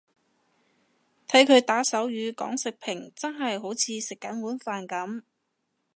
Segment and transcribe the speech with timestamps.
[1.27, 5.21] 睇佢打手語講食評真係好似食緊碗飯噉